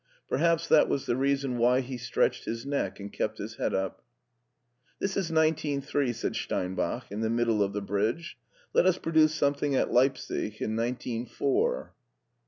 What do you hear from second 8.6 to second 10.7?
''let us produce scxnething at Leipsic